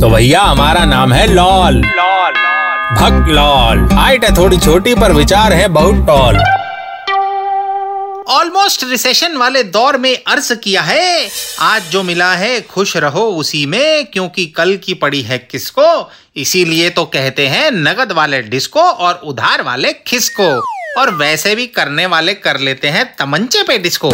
[0.00, 2.32] तो भैया, हमारा नाम है लॉल। लॉल
[2.96, 6.36] भक्त लॉल। हाइट है थोड़ी छोटी, पर विचार है बहुत टॉल।
[8.28, 11.28] ऑलमोस्ट रिसेशन वाले दौर में अर्ज़ किया है।
[11.60, 16.10] आज जो मिला है, खुश रहो उसी में, क्योंकि कल की पड़ी है किसको?
[16.36, 20.64] इसीलिए तो कहते हैं नगद वाले डिस्को और उधार वाले खिसको।
[21.00, 24.12] और वैसे भी करने वाले कर लेते हैं तमंचे पे डिस्को।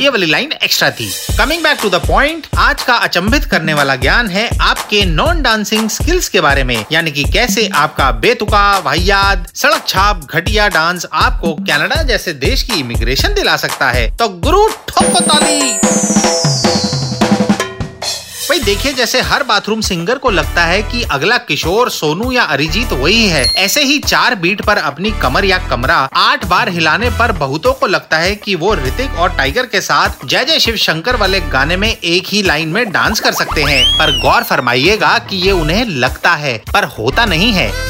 [0.00, 1.08] ये वाली लाइन एक्स्ट्रा थी।
[1.38, 5.88] Coming back to the point आज का अचंभित करने वाला ज्ञान है आपके नॉन डांसिंग
[5.90, 11.52] स्किल्स के बारे में, यानी कि कैसे आपका बेतुका वाहियात सड़क छाप, घटिया डांस आपको
[11.54, 15.78] कनाडा जैसे देश की इमिग्रेशन दिला सकता है। तो गुरु ठोको ताली।
[18.68, 23.26] देखिए, जैसे हर बाथरूम सिंगर को लगता है कि अगला किशोर, सोनू या अरिजीत वही
[23.26, 27.72] है। ऐसे ही चार बीट पर अपनी कमर या कमरा आठ बार हिलाने पर बहुतों
[27.72, 31.40] को लगता है कि वो ऋतिक और टाइगर के साथ जय जय शिव शंकर वाले
[31.40, 35.52] गाने में एक ही लाइन में डांस कर सकते हैं। पर गौर फरमाइएगा कि ये
[35.52, 37.87] उन्हें लगता है, पर होता नहीं है।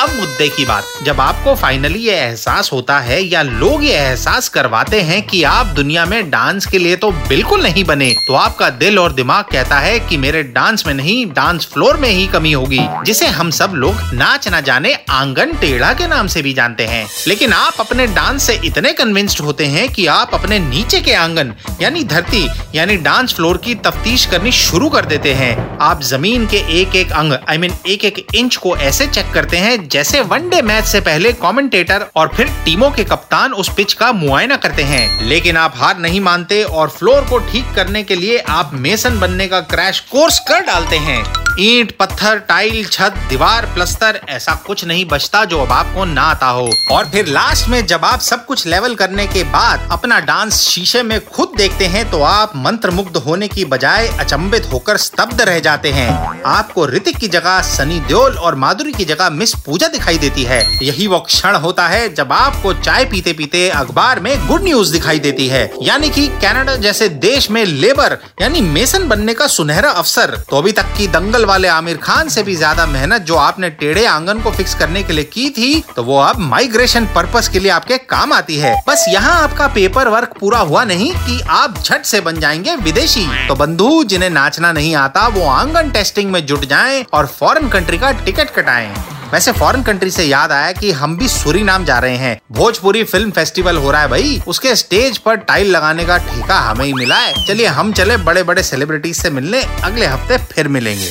[0.00, 4.48] अब मुद्दे की बात। जब आपको फाइनली ये एहसास होता है या लोग ये एहसास
[4.48, 8.68] करवाते हैं कि आप दुनिया में डांस के लिए तो बिल्कुल नहीं बने तो आपका
[8.72, 12.52] दिल और दिमाग कहता है कि मेरे डांस में नहीं डांस फ्लोर में ही कमी
[12.52, 16.86] होगी जिसे हम सब लोग नाच न जाने आँगन टेढ़ा के नाम से भी जानते
[16.86, 21.14] हैं। लेकिन आप अपने डांस से इतने कन्विंस्ड होते हैं कि आप अपने नीचे के
[21.14, 26.46] आँगन यानी धरती यानी डांस फ्लोर की तफ्तीश करनी शुरू कर देते हैं। आप ज़मीन
[26.46, 29.56] के एक एक अंग आई I मीन mean, एक एक इंच को ऐसे चेक करते
[29.56, 34.12] हैं जैसे वनडे मैच से पहले कमेंटेटर और फिर टीमों के कप्तान उस पिच का
[34.12, 38.38] मुआयना करते हैं। लेकिन आप हार नहीं मानते और फ्लोर को ठीक करने के लिए
[38.38, 44.20] आप मेसन बनने का क्रैश कोर्स कर डालते हैं। ईंट, पत्थर, टाइल, छत, दीवार, प्लस्तर,
[44.28, 48.04] ऐसा कुछ नहीं बचता जो अब आपको ना आता हो। और फिर लास्ट में जब
[48.04, 52.20] आप सब कुछ लेवल करने के बाद अपना डांस शीशे में खुद देखते हैं तो
[52.22, 57.28] आप मंत्र मुग्ध होने की बजाय अचंबित होकर स्तब्ध रह जाते हैं। आपको ऋतिक की
[57.28, 61.56] जगह सनी देओल और माधुरी की जगह मिस पूजा दिखाई देती है। यही वो क्षण
[61.56, 66.10] होता है जब आपको चाय पीते पीते अखबार में गुड न्यूज़ दिखाई देती है। यानी
[66.10, 70.96] कि कनाडा जैसे देश में लेबर यानी मेसन बनने का सुनहरा अवसर। तो अभी तक
[70.98, 74.74] की दंगल वाले आमिर खान से भी ज़्यादा मेहनत जो आपने टेढ़े आँगन को फिक्स
[74.74, 78.56] करने के लिए की थी तो वो अब माइग्रेशन पर्पस के लिए आपके काम आती
[78.56, 82.76] है। बस यहाँ आपका पेपर वर्क पूरा हुआ नहीं कि आप झट से बन जाएँगे
[82.78, 87.68] विदेशी। तो बंधु, जिन्हें नाचना नहीं आता, वो आँगन टेस्टिंग में जुट जाएँ और फॉरेन
[87.68, 88.94] कंट्री का टिकट कटाएँ।
[89.32, 93.02] वैसे फॉरेन कंट्री से याद आया कि हम भी सूरी नाम जा रहे हैं। भोजपुरी
[93.04, 96.92] फ़िल्म फेस्टिवल हो रहा है भाई। उसके स्टेज पर टाइल लगाने का ठेका हमें ही
[96.92, 101.10] मिला है। चलिए हम चले बड़े बड़े सेलिब्रिटीज से मिलने। अगले हफ़्ते फिर मिलेंगे।